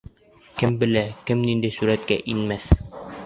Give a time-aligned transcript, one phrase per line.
[0.61, 2.69] Кем белә, кем ниндәй сүрәткә инмәҫ?